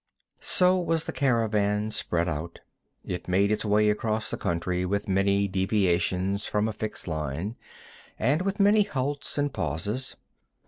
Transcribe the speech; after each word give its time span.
So 0.39 0.79
was 0.79 1.05
the 1.05 1.11
caravan 1.11 1.91
spread 1.91 2.27
out. 2.27 2.61
It 3.05 3.27
made 3.27 3.51
its 3.51 3.63
way 3.63 3.87
across 3.91 4.31
the 4.31 4.35
country 4.37 4.83
with 4.83 5.07
many 5.07 5.47
deviations 5.47 6.45
from 6.47 6.67
a 6.67 6.73
fixed 6.73 7.07
line, 7.07 7.55
and 8.17 8.41
with 8.41 8.59
many 8.59 8.81
halts 8.81 9.37
and 9.37 9.53
pauses. 9.53 10.15